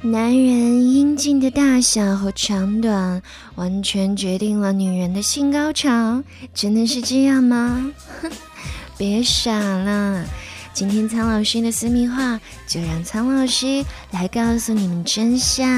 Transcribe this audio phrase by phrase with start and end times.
[0.00, 3.20] 男人阴茎的大小和长短，
[3.56, 6.22] 完全决定了女人的性高潮。
[6.54, 7.92] 真的是这样吗？
[8.22, 8.30] 哼
[8.96, 10.24] 别傻了！
[10.72, 15.68] 今天苍老师的私密话，就让苍老师来告诉你们真相。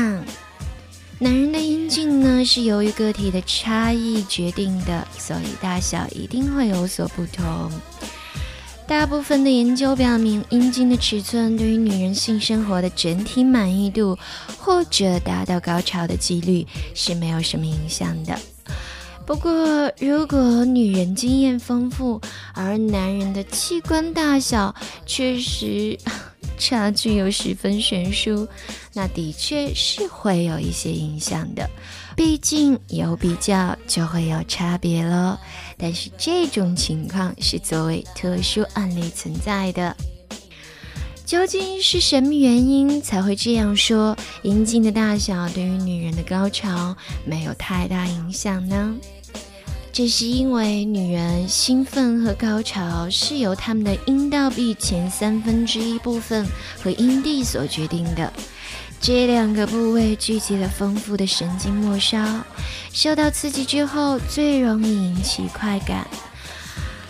[1.18, 7.72] 男人的阴茎呢，是由于个体的差异决定的，所以大小一定会有所不同。
[8.90, 14.18] 大部分的研究表明，阴茎的尺寸对于女人性生活的整体满意度
[14.58, 18.36] 或者达到高潮的几率是没有什么影响的。
[19.24, 22.20] 不过，如果女人经验丰富，
[22.52, 24.74] 而男人的器官大小
[25.06, 25.96] 确实
[26.60, 28.46] 差距又十分悬殊，
[28.92, 31.68] 那的确是会有一些影响的。
[32.14, 35.38] 毕竟有比较就会有差别喽。
[35.78, 39.96] 但是这种情况是作为特殊案例存在的。
[41.24, 44.16] 究竟是什么原因才会这样说？
[44.42, 48.94] 阴茎的大小对于女人的高潮没有太大影响呢？
[50.00, 56.46] 这是因为女人兴奋和高潮是由她们的阴道壁前三分之一部分
[56.82, 58.32] 和阴蒂所决定的。
[58.98, 62.42] 这两个部位聚集了丰富的神经末梢，
[62.94, 66.06] 受到刺激之后最容易引起快感。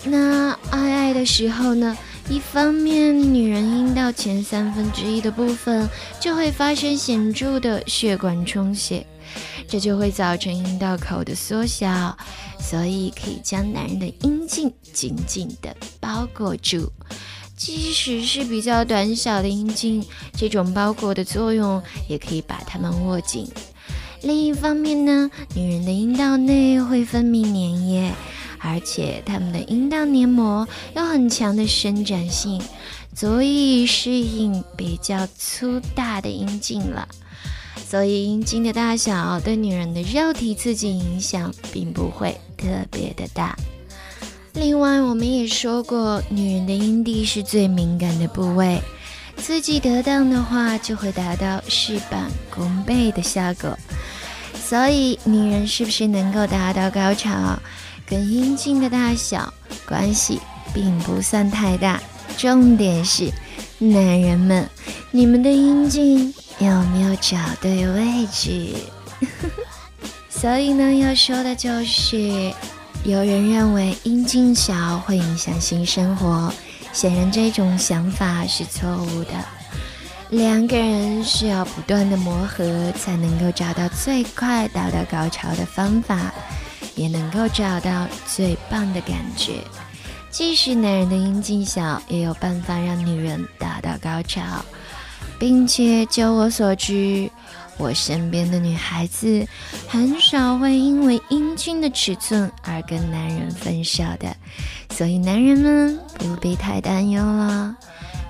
[0.03, 1.97] 那爱爱的时候呢？
[2.31, 5.89] 一方面，女人阴道前三分之一的部分
[6.21, 9.05] 就会发生显著的血管充血，
[9.67, 12.17] 这就会造成阴道口的缩小，
[12.61, 16.93] 所以可以将男人的阴茎紧紧地包裹住。
[17.57, 20.01] 即使是比较短小的阴茎，
[20.37, 23.51] 这种包裹的作用也可以把它们握紧。
[24.23, 28.13] 另一方面呢，女人的阴道内会分泌粘液，
[28.61, 32.63] 而且她们的阴道黏膜有很强的伸展性，
[33.15, 37.09] 足以适应比较粗大的阴茎了。
[37.89, 43.57] 所以阴茎的大小对女人的肉体刺激影响并不会特别的大。
[44.53, 48.81] 另外，我们也说过，女人的阴蒂是最敏感的部位，
[49.37, 53.79] 刺激得当的话，就会达到事半功倍的效果。
[54.55, 57.59] 所以，女人是不是能够达到高潮，
[58.11, 59.55] 跟阴茎的大小
[59.87, 60.41] 关系
[60.75, 61.99] 并不算太大。
[62.37, 63.31] 重点是，
[63.79, 64.69] 男人们，
[65.13, 68.75] 你们的阴茎有没有找对位置？
[70.29, 72.53] 所以呢，要说的就是。
[73.03, 76.53] 有人认为阴茎小会影响性生活，
[76.93, 79.31] 显然这种想法是错误的。
[80.29, 86.31] 两个人需要不断的磨合，才能够找到最快达到高潮的方法，
[87.01, 89.55] 也能够找到最棒的感觉。
[90.31, 94.63] 即使男人的阴茎小，也有办法让女人达到高潮，
[95.39, 97.31] 并且就我所知。
[97.79, 99.49] 我身边的女孩子
[99.89, 104.37] 很少会因为阴茎的尺寸而跟男人分手的，
[104.91, 107.75] 所以男人们不必太担忧了。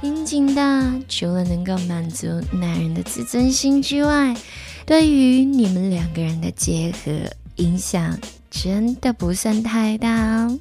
[0.02, 4.36] 阴茎大除了能够满足男人的自尊心之外，
[4.86, 7.10] 对于你们两个人的结合
[7.60, 8.18] 影响
[8.50, 10.58] 真的不算太大哦。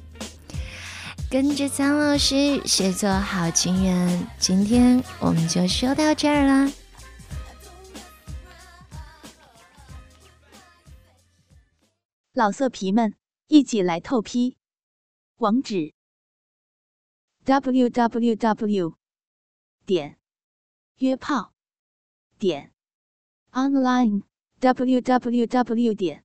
[1.30, 6.70] 跟着苍老师学做好情人，今天我们就说到这儿啦。
[12.34, 13.14] 老色皮们，
[13.46, 14.58] 一起来透批！
[15.38, 15.94] 网址
[17.44, 18.94] ：w w w
[19.86, 20.18] 点
[20.98, 21.54] 约炮
[22.38, 22.72] 点
[23.52, 24.22] online
[24.58, 26.24] w w w 点